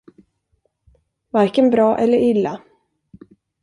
Varken 1.29 1.69
bra 1.69 1.97
eller 1.97 2.17
illa. 2.17 2.61